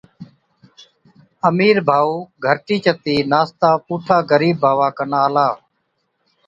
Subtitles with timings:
[1.49, 2.13] امِير ڀائُو
[2.43, 5.47] گھَرٽِي چتِي ناستا پُوٺا غرِيب ڀاوا کن آلا،